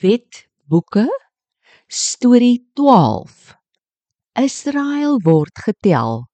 Wetboeke 0.00 1.08
Storie 1.88 2.68
12 2.74 3.56
Israel 4.38 5.18
word 5.24 5.58
getel 5.58 6.28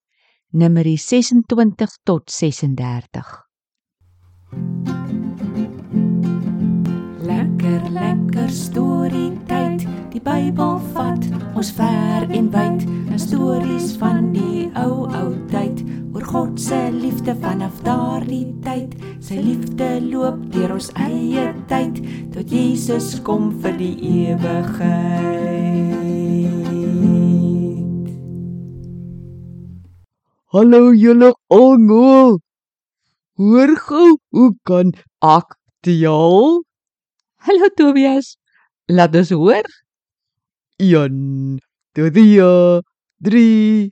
Numeri 0.52 0.98
26 1.00 1.94
tot 2.04 2.28
36 2.28 3.30
Lekker 7.24 7.88
lekker 7.96 8.52
storie 8.52 9.32
tyd 9.48 9.88
die 10.12 10.20
Bybel 10.20 10.76
vat 10.92 11.24
ons 11.56 11.72
ver 11.80 12.28
en 12.28 12.52
wyd 12.52 12.84
na 13.08 13.16
stories 13.16 13.94
van 13.96 14.28
die 14.36 14.68
ou 14.76 15.08
ou 15.08 15.30
tyd 15.48 15.73
God 16.34 16.58
se 16.58 16.90
liefde 16.90 17.30
vanaf 17.38 17.76
daardie 17.86 18.48
tyd. 18.64 18.96
Sy 19.22 19.36
liefde 19.38 19.86
loop 20.02 20.40
deur 20.50 20.72
ons 20.74 20.88
eie 20.98 21.44
tyd 21.70 22.00
tot 22.34 22.50
Jesus 22.50 23.12
kom 23.28 23.52
vir 23.62 23.76
die 23.78 23.94
ewigheid. 24.32 25.30
Hallo 30.56 30.82
julle 31.04 31.30
almal. 31.60 32.42
Hoor 33.38 33.76
gou, 33.86 34.18
hoe 34.34 34.50
kan 34.66 34.90
ek 35.22 35.54
tel? 35.86 36.66
Hallo 37.46 37.70
Tobias. 37.78 38.34
Laat 38.90 39.14
ons 39.22 39.30
hoor. 39.38 39.70
1 40.82 41.62
2 41.94 42.10
3 43.22 43.90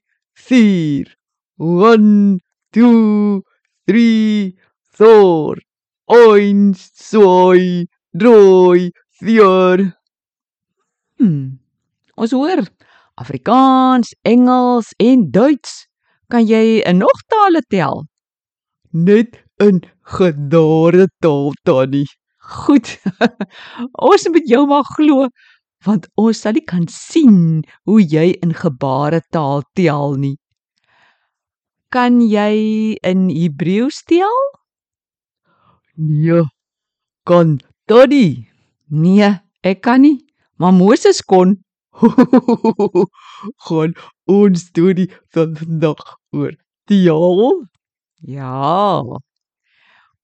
4 0.51 1.22
1 1.59 2.41
2 2.73 3.43
3 3.87 4.57
4 4.99 5.63
1 6.07 6.75
2 7.11 7.87
3 8.13 8.91
4 9.21 9.93
hmm. 11.19 11.59
Ons 12.17 12.31
hoor 12.31 12.67
Afrikaans, 13.15 14.15
Engels 14.23 14.93
en 14.99 15.31
Duits 15.31 15.87
Kan 16.33 16.47
jy 16.49 16.81
'n 16.89 16.97
nog 16.97 17.19
tale 17.29 17.61
tel? 17.69 18.07
Net 18.91 19.45
in 19.61 19.83
gedare 20.01 21.05
taal 21.21 21.53
tannie. 21.63 22.09
Goed. 22.39 22.89
ons 24.11 24.29
moet 24.33 24.49
jou 24.49 24.63
maar 24.67 24.87
glo 24.97 25.29
want 25.85 26.09
ons 26.15 26.41
sal 26.41 26.57
nie 26.57 26.65
kan 26.65 26.87
sien 26.89 27.67
hoe 27.85 28.01
jy 28.01 28.39
in 28.41 28.55
gebaretaal 28.55 29.61
tel 29.77 30.17
nie. 30.25 30.39
Kan 31.93 32.23
jy 32.25 32.97
in 33.05 33.27
Hebreëus 33.29 34.01
tel? 34.09 34.39
Nee. 36.01 36.47
Kan 37.29 37.59
tannie? 37.85 38.49
Nee, 38.89 39.29
ek 39.61 39.83
kan 39.85 40.01
nie, 40.01 40.25
maar 40.57 40.73
Moses 40.73 41.21
kon. 41.21 41.59
gaan 43.67 43.93
ons 44.25 44.65
storie 44.71 45.11
van 45.37 45.53
vandag 45.59 46.01
oor 46.33 46.57
tel? 46.89 47.61
Ja. 48.25 49.05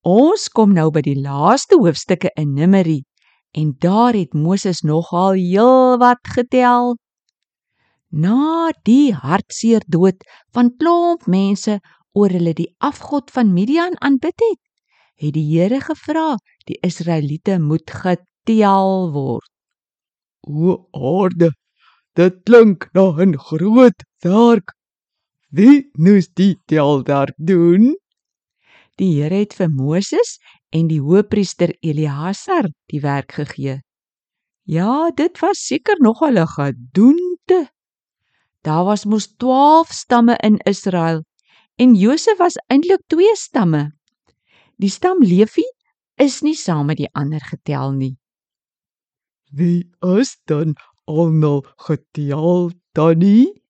Ons 0.08 0.48
kom 0.48 0.72
nou 0.72 0.88
by 0.94 1.04
die 1.04 1.18
laaste 1.20 1.76
hoofstukke 1.76 2.32
in 2.40 2.56
Numeri 2.56 3.02
en 3.52 3.74
daar 3.76 4.16
het 4.16 4.32
Moses 4.32 4.80
nogal 4.80 5.36
heel 5.36 5.98
wat 6.00 6.32
getel. 6.32 6.96
Na 8.10 8.72
die 8.88 9.12
hartseer 9.12 9.84
dood 9.86 10.24
van 10.56 10.70
klomp 10.80 11.26
mense 11.26 11.80
oor 12.16 12.32
hulle 12.32 12.54
die 12.56 12.70
afgod 12.80 13.30
van 13.30 13.52
Midian 13.52 13.98
aanbid 14.00 14.40
het, 14.40 14.60
het 15.20 15.34
die 15.34 15.44
Here 15.44 15.80
gevra 15.80 16.38
die 16.64 16.78
Israeliete 16.82 17.58
moet 17.60 17.90
getel 17.90 19.12
word. 19.12 19.50
O 20.48 20.88
aarde, 20.96 21.52
dit 22.16 22.34
klink 22.48 22.88
na 22.94 23.12
'n 23.12 23.36
groot 23.36 24.00
werk. 24.24 24.72
Wie 25.50 25.90
moes 25.94 26.28
die 26.32 26.56
telwerk 26.66 27.36
doen? 27.36 27.96
Die 28.96 29.20
Here 29.20 29.44
het 29.44 29.54
vir 29.54 29.68
Moses 29.68 30.38
en 30.72 30.88
die 30.88 31.00
hoëpriester 31.00 31.76
Eleazar 31.80 32.68
die 32.88 33.00
werk 33.00 33.32
gegee. 33.32 33.80
Ja, 34.64 35.10
dit 35.10 35.38
was 35.40 35.58
seker 35.66 35.96
nogal 36.00 36.38
'n 36.38 36.46
gedoente. 36.46 37.68
Daar 38.66 38.84
was 38.84 39.04
mos 39.04 39.26
12 39.36 39.92
stamme 39.92 40.36
in 40.36 40.58
Israel 40.58 41.24
en 41.76 41.94
Josef 41.94 42.38
was 42.38 42.58
eintlik 42.66 43.02
twee 43.06 43.36
stamme. 43.36 43.92
Die 44.76 44.90
stam 44.90 45.22
Levi 45.22 45.64
is 46.18 46.40
nie 46.42 46.56
saam 46.58 46.86
met 46.90 46.98
die 46.98 47.10
ander 47.12 47.42
getel 47.42 47.92
nie. 47.94 48.16
Wie 49.54 49.88
is 50.18 50.36
dan 50.50 50.74
almal 51.06 51.64
getel 51.86 52.70
tannie? 52.92 53.62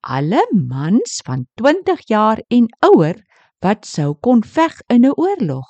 Alle 0.00 0.42
mans 0.52 1.20
van 1.24 1.46
20 1.54 2.02
jaar 2.06 2.42
en 2.48 2.66
ouer 2.90 3.22
wat 3.62 3.86
sou 3.86 4.14
kon 4.14 4.42
veg 4.42 4.80
in 4.86 5.06
'n 5.06 5.14
oorlog. 5.14 5.68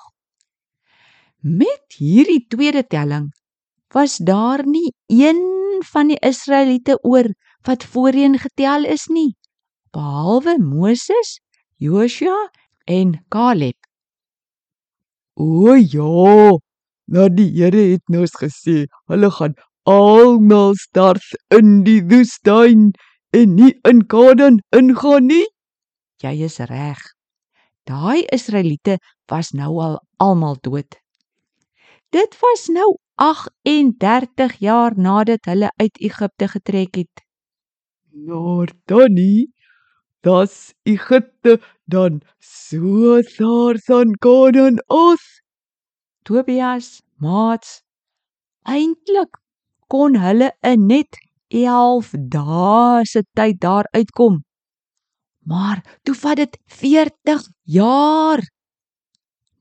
Met 1.41 1.95
hierdie 1.99 2.47
tweede 2.49 2.87
telling 2.87 3.33
was 3.95 4.17
daar 4.17 4.67
nie 4.67 4.93
een 5.07 5.83
van 5.93 6.09
die 6.09 6.19
Israeliete 6.21 6.99
oor 7.03 7.29
wat 7.69 7.85
voorheen 7.85 8.39
getel 8.39 8.85
is 8.85 9.05
nie, 9.13 9.37
behalwe 9.93 10.57
Moses, 10.59 11.41
Joshua 11.77 12.49
en 12.85 13.25
Caleb. 13.29 13.77
O 15.37 15.75
ja, 15.77 16.57
nou 17.13 17.27
die 17.37 17.51
Here 17.59 17.85
het 17.93 18.17
ons 18.23 18.33
gesê, 18.41 18.87
hulle 19.13 19.31
gaan 19.37 19.59
almal 19.85 20.73
sterf 20.81 21.29
in 21.59 21.83
die 21.85 22.01
woestyn 22.09 22.89
en 23.37 23.55
nie 23.61 23.75
in 23.91 24.01
Kanaan 24.09 24.63
ingaan 24.73 25.29
nie. 25.29 25.45
Jy 26.25 26.35
is 26.49 26.59
reg. 26.73 27.05
Daai 27.85 28.25
Israeliete 28.33 28.97
was 29.29 29.53
nou 29.53 29.77
al 29.85 30.01
almal 30.17 30.57
dood. 30.65 30.97
Dit 32.17 32.33
was 32.41 32.67
nou 32.73 32.97
38 33.21 34.57
jaar 34.65 34.97
nadat 34.97 35.45
hulle 35.45 35.69
uit 35.77 36.01
Egipte 36.01 36.49
getrek 36.57 37.05
het. 37.05 37.28
Maar 38.27 38.73
Tannie, 38.87 39.53
das 40.23 40.75
Egipte 40.83 41.61
dan 41.87 42.23
so 42.39 43.23
ver 43.23 43.79
van 43.87 44.15
Kanaan 44.19 44.79
af? 44.87 45.23
Tobias, 46.25 47.03
maats, 47.23 47.83
eintlik 48.65 49.39
kon 49.87 50.19
hulle 50.19 50.51
in 50.67 50.87
net 50.91 51.19
11 51.49 52.11
dae 52.35 53.07
se 53.07 53.23
tyd 53.39 53.61
daar 53.61 53.87
uitkom. 53.95 54.43
Maar 55.49 55.81
toe 56.03 56.15
vat 56.15 56.37
dit 56.43 56.59
40 56.67 57.47
jaar. 57.63 58.43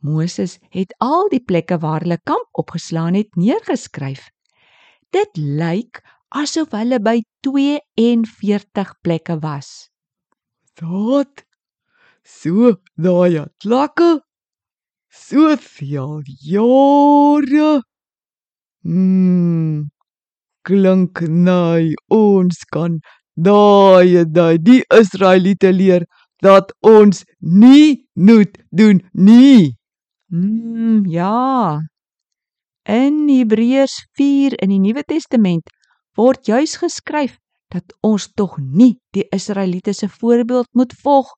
Moses 0.03 0.57
het 0.73 0.95
al 0.97 1.29
die 1.29 1.43
plekke 1.43 1.77
waar 1.79 2.03
hulle 2.03 2.19
kamp 2.23 2.49
opgeslaan 2.51 3.13
het 3.13 3.35
neergeskryf. 3.35 4.27
Dit 5.13 5.37
lyk 5.37 6.01
asof 6.29 6.71
hulle 6.75 6.99
by 6.99 7.21
42 7.45 8.93
plekke 9.03 9.37
was. 9.41 9.89
Wat? 10.81 11.43
So 12.23 12.77
daai 12.95 13.47
klakke? 13.63 14.19
Soveel 15.09 16.21
jare. 16.43 17.81
Hmm. 18.83 19.87
Klink 20.67 21.21
nou 21.21 21.95
ons 22.11 22.63
kan 22.71 22.99
daai 23.35 24.25
daai 24.27 24.57
die 24.59 24.83
Israeliete 24.93 25.71
leer 25.71 26.05
dat 26.43 26.73
ons 26.83 27.23
nie 27.39 28.05
moet 28.13 28.57
doen 28.69 29.01
nie. 29.13 29.73
Mm, 30.29 31.05
ja. 31.07 31.79
In 32.83 33.27
Hebreërs 33.31 34.05
4 34.19 34.59
in 34.61 34.69
die 34.75 34.79
Nuwe 34.83 35.03
Testament 35.03 35.71
word 36.17 36.47
juis 36.49 36.77
geskryf 36.81 37.37
dat 37.73 37.93
ons 38.01 38.27
tog 38.33 38.57
nie 38.59 38.97
die 39.13 39.27
Israeliete 39.35 39.93
se 39.93 40.09
voorbeeld 40.09 40.67
moet 40.73 40.93
volg 41.03 41.33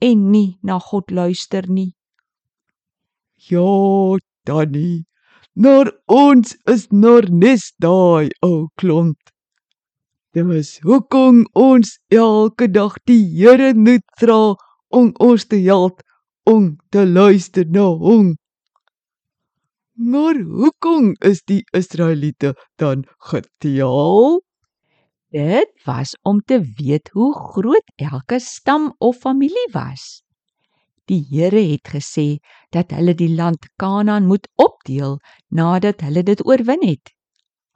en 0.00 0.30
nie 0.30 0.56
na 0.62 0.78
God 0.78 1.10
luister 1.10 1.68
nie. 1.68 1.92
Ja, 3.50 4.16
Danny. 4.46 5.04
Maar 5.54 5.92
ons 6.06 6.56
is 6.70 6.88
nog 6.90 7.28
nes 7.30 7.72
daai 7.78 8.30
ou 8.42 8.68
klont. 8.80 9.20
Dit 10.34 10.50
is 10.50 10.78
hoekom 10.82 11.44
ons 11.54 11.98
elke 12.10 12.66
dag 12.66 12.96
die 13.06 13.22
Here 13.36 13.74
moet 13.74 14.02
vra 14.18 14.56
om 14.90 15.12
ons 15.22 15.44
te 15.46 15.60
help 15.62 16.02
om 16.50 16.74
te 16.90 17.04
luister 17.06 17.68
na 17.70 17.86
hom. 18.00 18.34
Maar 19.94 20.34
hoekom 20.34 21.14
is 21.22 21.44
die 21.46 21.62
Israeliete 21.70 22.56
dan 22.76 23.04
getel? 23.18 24.42
Dit 25.30 25.70
was 25.84 26.18
om 26.22 26.40
te 26.40 26.58
weet 26.76 27.08
hoe 27.12 27.34
groot 27.34 27.92
elke 27.94 28.38
stam 28.38 28.94
of 28.98 29.16
familie 29.16 29.68
was. 29.72 30.24
Die 31.06 31.22
Here 31.30 31.62
het 31.70 31.86
gesê 31.94 32.42
dat 32.74 32.90
hulle 32.90 33.14
die 33.14 33.30
land 33.34 33.70
Kanaan 33.76 34.26
moet 34.26 34.48
opdeel 34.54 35.20
nadat 35.48 36.00
hulle 36.00 36.22
dit 36.22 36.42
oorwin 36.46 36.82
het. 36.82 37.14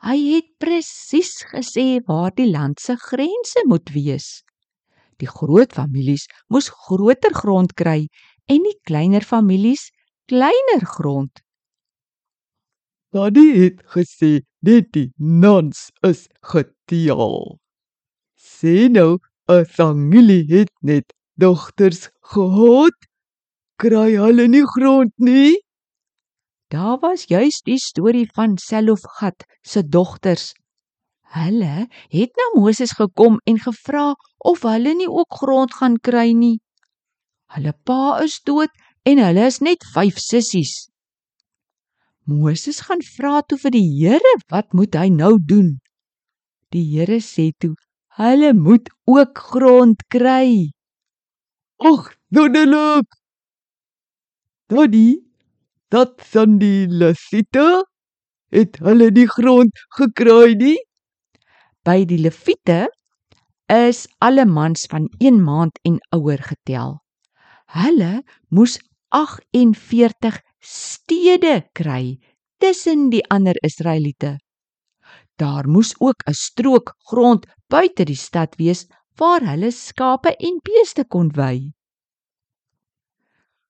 Hy 0.03 0.19
het 0.35 0.50
presies 0.59 1.44
gesê 1.55 2.00
waar 2.06 2.35
die 2.35 2.50
land 2.50 2.81
se 2.81 2.97
grense 2.99 3.62
moet 3.67 3.94
wees. 3.94 4.43
Die 5.23 5.31
groot 5.31 5.70
families 5.73 6.26
moes 6.49 6.67
groter 6.69 7.35
grond 7.35 7.75
kry 7.79 8.09
en 8.50 8.65
die 8.67 8.79
kleiner 8.82 9.23
families 9.23 9.91
kleiner 10.26 10.82
grond. 10.82 11.47
Daddy 13.12 13.46
het 13.56 13.78
gesê 13.88 14.43
net 14.60 14.90
die 14.93 15.08
nuns 15.16 15.88
is 16.05 16.26
geteel. 16.44 17.56
Sê 18.37 18.88
nou 18.93 19.16
'n 19.49 19.64
familie 19.64 20.44
het 20.52 20.72
net 20.82 21.14
dogters 21.40 22.10
gehad, 22.32 22.96
kry 23.81 24.10
hulle 24.25 24.46
nie 24.49 24.66
grond 24.75 25.12
nie. 25.16 25.56
Daar 26.69 26.99
was 27.00 27.25
juis 27.32 27.62
die 27.64 27.78
storie 27.78 28.28
van 28.37 28.58
Selofgat 28.58 29.46
se 29.62 29.81
dogters. 29.88 30.52
Hulle 31.32 31.88
het 32.12 32.31
na 32.37 32.60
Moses 32.60 32.93
gekom 32.93 33.40
en 33.44 33.58
gevra 33.58 34.12
of 34.37 34.62
hulle 34.62 34.94
nie 34.94 35.08
ook 35.08 35.32
grond 35.40 35.72
gaan 35.75 35.96
kry 35.96 36.32
nie. 36.32 36.60
Hulle 37.56 37.72
pa 37.84 38.20
is 38.20 38.40
dood 38.44 38.72
en 39.02 39.16
hulle 39.19 39.46
is 39.46 39.60
net 39.60 39.84
5 39.94 40.20
sissies. 40.20 40.88
Moses 42.28 42.82
gaan 42.84 43.00
vra 43.00 43.40
toe 43.48 43.56
vir 43.56 43.72
die 43.72 43.86
Here, 43.88 44.32
wat 44.52 44.75
moet 44.76 44.96
hy 45.00 45.08
nou 45.08 45.38
doen? 45.40 45.78
Die 46.76 46.84
Here 46.84 47.22
sê 47.25 47.46
toe, 47.56 47.72
hulle 48.20 48.50
moet 48.52 48.90
ook 49.08 49.38
grond 49.52 50.02
kry. 50.12 50.69
Ag, 51.80 52.10
wonderlik. 52.28 53.08
Daddy, 54.69 55.22
dat 55.88 56.20
van 56.34 56.58
die 56.60 56.84
Levite 56.90 57.86
het 58.52 58.76
hulle 58.84 59.08
die 59.14 59.28
grond 59.28 59.72
gekry 59.96 60.52
nie. 60.60 60.76
By 61.81 62.02
die 62.04 62.20
Lewiete 62.20 62.90
is 63.72 64.04
alle 64.20 64.44
mans 64.44 64.84
van 64.92 65.08
1 65.16 65.40
maand 65.44 65.81
en 65.88 65.96
ouer 66.12 66.44
getel. 66.44 66.98
Hulle 67.72 68.20
moes 68.52 68.76
48 69.16 70.42
stede 70.60 71.69
kry 71.72 72.19
tussen 72.58 73.10
die 73.10 73.22
ander 73.31 73.56
Israeliete. 73.62 74.38
Daar 75.38 75.69
moes 75.69 75.94
ook 75.99 76.22
'n 76.26 76.34
strook 76.34 76.94
grond 77.10 77.46
buite 77.69 78.05
die 78.05 78.16
stad 78.16 78.56
wees 78.56 78.87
waar 79.16 79.43
hulle 79.50 79.70
skape 79.70 80.37
en 80.37 80.60
beeste 80.62 81.05
kon 81.05 81.31
wei. 81.34 81.72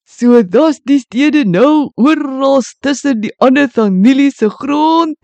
So 0.05 0.43
dis 0.43 0.81
die 0.89 0.99
stede 0.99 1.45
nou 1.45 1.91
oral 1.97 2.63
tussen 2.81 3.21
die 3.21 3.35
ander 3.45 3.69
familie 3.69 4.31
se 4.31 4.49
grond. 4.49 5.19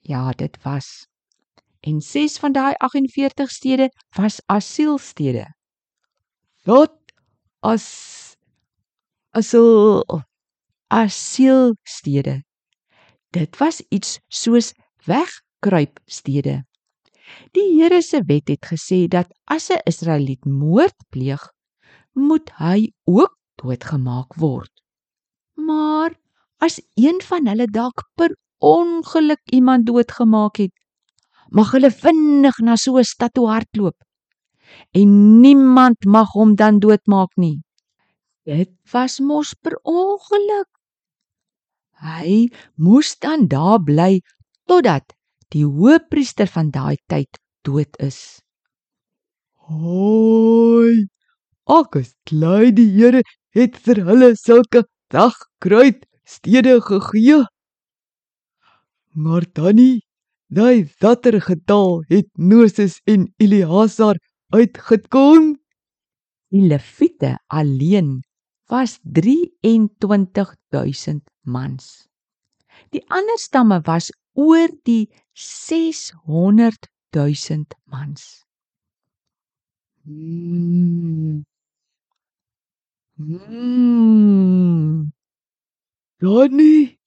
Ja, 0.00 0.32
dit 0.32 0.58
was. 0.64 1.06
En 1.80 2.00
6 2.00 2.38
van 2.38 2.52
daai 2.52 2.74
48 2.78 3.50
stede 3.50 3.88
was 4.16 4.40
asielstede. 4.46 5.46
Wat 6.64 6.98
as 7.60 7.86
asil 9.30 10.02
asielstede. 10.92 12.42
Dit 13.32 13.56
was 13.56 13.80
iets 13.88 14.18
soos 14.28 14.72
wegkruipstede. 15.08 16.62
Die 17.56 17.68
Here 17.78 18.02
se 18.02 18.20
wet 18.28 18.48
het 18.52 18.66
gesê 18.68 19.08
dat 19.08 19.32
as 19.44 19.70
'n 19.70 19.80
Israeliet 19.88 20.44
moord 20.44 20.96
pleeg, 21.08 21.42
moet 22.12 22.50
hy 22.58 22.92
ook 23.04 23.32
doodgemaak 23.56 24.34
word. 24.34 24.72
Maar 25.54 26.12
as 26.58 26.80
een 26.94 27.20
van 27.24 27.46
hulle 27.46 27.66
dalk 27.66 28.08
per 28.14 28.36
ongeluk 28.58 29.40
iemand 29.50 29.86
doodgemaak 29.86 30.56
het, 30.56 30.72
mag 31.48 31.70
hulle 31.72 31.90
vinnig 31.90 32.58
na 32.58 32.76
so 32.76 32.98
'n 32.98 33.04
stad 33.04 33.32
toe 33.32 33.48
hardloop 33.48 33.96
en 34.90 35.40
niemand 35.40 36.04
mag 36.04 36.30
hom 36.32 36.54
dan 36.54 36.78
doodmaak 36.78 37.36
nie. 37.36 37.60
Dit 38.44 38.70
was 38.92 39.20
mos 39.20 39.54
per 39.54 39.78
ongeluk. 39.82 40.68
Hy 42.02 42.50
moes 42.74 43.14
dan 43.22 43.46
daar 43.46 43.78
bly 43.78 44.26
totdat 44.66 45.14
die 45.54 45.62
hoëpriester 45.66 46.48
van 46.50 46.70
daai 46.74 46.96
tyd 47.06 47.38
dood 47.62 47.94
is. 48.02 48.42
Hoi. 49.70 51.06
Ek 51.70 51.94
is 52.00 52.10
bly 52.26 52.74
die 52.74 52.90
Here 52.96 53.22
het 53.54 53.78
vir 53.84 54.02
hulle 54.08 54.34
sulke 54.36 54.82
dagkruid 55.14 56.02
stede 56.26 56.80
gegee. 56.82 57.46
Maar 59.14 59.46
tannie, 59.54 60.02
daai 60.50 60.90
watter 61.04 61.38
getal 61.40 62.02
het 62.10 62.26
Moses 62.34 62.98
en 63.06 63.30
Eliasar 63.38 64.18
uitgekom? 64.50 65.54
Die 66.52 66.66
Lewiete 66.66 67.38
alleen 67.46 68.22
was 68.68 68.98
23000 69.04 71.31
mans. 71.42 72.08
Die 72.92 73.04
ander 73.08 73.38
stamme 73.38 73.80
was 73.86 74.12
oor 74.34 74.68
die 74.86 75.08
600000 75.34 77.74
mans. 77.84 78.44
Hmm. 80.04 81.44
Hmm. 83.16 85.12
Donnie. 86.18 86.98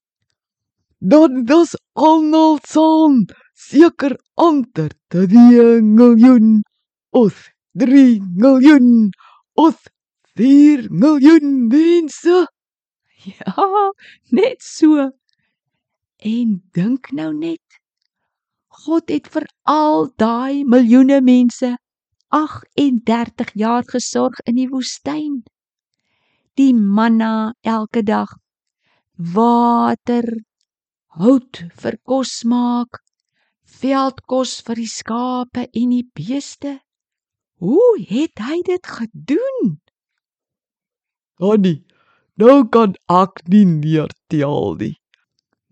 Dan 1.00 1.46
dis 1.46 1.76
almal 1.94 2.60
saam 2.66 3.26
seker 3.54 4.18
amper 4.48 4.90
3 5.10 5.82
miljoen 5.82 6.64
of 7.12 7.50
3 7.78 8.20
miljoen 8.42 9.12
of 9.56 9.76
4 10.36 10.88
miljoen 10.90 11.68
mense. 11.68 12.48
Ja, 13.38 13.92
net 14.30 14.62
so. 14.62 15.10
En 16.18 16.62
dink 16.72 17.12
nou 17.12 17.34
net. 17.34 17.82
God 18.86 19.10
het 19.10 19.28
vir 19.34 19.48
al 19.64 20.12
daai 20.22 20.64
miljoene 20.68 21.22
mense 21.26 21.72
38 22.36 23.54
jaar 23.56 23.86
gesorg 23.88 24.42
in 24.46 24.60
die 24.60 24.68
woestyn. 24.70 25.44
Die 26.60 26.74
manna 26.74 27.56
elke 27.62 28.04
dag, 28.04 28.36
water, 29.16 30.28
hout 31.18 31.64
vir 31.82 31.98
kos 32.04 32.44
maak, 32.48 33.02
veldkos 33.80 34.60
vir 34.68 34.82
die 34.84 34.92
skape 34.92 35.66
en 35.72 35.96
die 35.96 36.06
beeste. 36.16 36.78
Hoe 37.64 37.96
het 38.10 38.44
hy 38.44 38.62
dit 38.68 38.88
gedoen? 39.00 39.78
Donnie, 41.40 41.84
nou 42.42 42.64
kan 42.76 42.96
ek 43.12 43.42
nie 43.52 43.66
meer 43.66 44.12
tel 44.32 44.76
nie. 44.80 44.96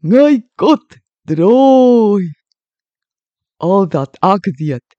My 0.02 0.42
God, 0.60 1.00
drooi. 1.28 2.32
Al 3.64 3.88
dat 3.88 4.20
ek 4.24 4.50
weet 4.60 4.98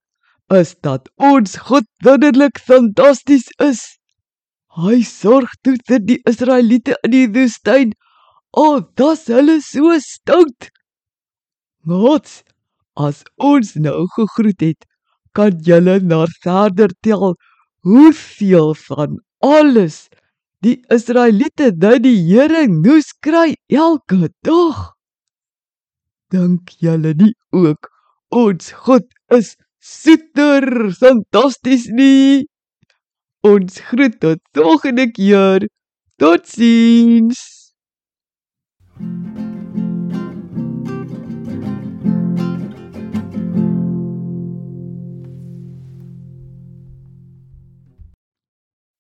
is 0.53 0.75
dat 0.85 1.09
ons 1.17 1.57
God 1.69 1.87
wonderlik 2.05 2.61
fantasties 2.61 3.49
is. 3.65 3.83
Hy 4.77 5.03
sorg 5.07 5.53
toe 5.65 5.77
vir 5.89 6.01
die 6.05 6.21
Israeliete 6.29 6.97
in 7.07 7.15
die 7.15 7.29
woestyn. 7.37 7.95
Oh, 8.53 8.81
dis 8.99 9.27
hulle 9.33 9.61
so 9.65 9.97
stout. 10.03 10.71
God, 11.87 12.27
as 12.97 13.23
ons 13.37 13.75
nou 13.77 14.05
gegroet 14.17 14.63
het, 14.63 14.87
kan 15.35 15.57
julle 15.67 15.99
na 16.01 16.25
verder 16.45 16.93
tel 17.03 17.35
hoeveel 17.85 18.75
van 18.87 19.19
alles 19.43 20.07
die 20.65 20.79
Israeliete 20.93 21.71
nou 21.77 21.97
die 22.01 22.17
Here 22.25 22.65
moes 22.73 23.13
kry 23.25 23.55
elke 23.69 24.31
dag. 24.47 24.81
Dink 26.33 26.73
julle 26.81 27.13
nie 27.21 27.35
ook 27.53 27.91
ons 28.35 28.73
God 28.87 29.07
is 29.39 29.55
super 29.79 30.65
fantasties 30.99 31.87
nie? 31.93 32.47
Ons 33.45 33.83
groet 33.91 34.17
tot 34.25 34.41
volgende 34.57 35.11
keer. 35.13 35.69
Totsiens. 36.19 37.54